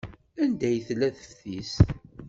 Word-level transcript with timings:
Anda 0.43 0.65
ay 0.69 0.77
tella 0.87 1.07
teftist? 1.17 1.79